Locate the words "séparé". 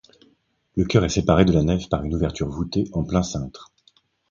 1.09-1.45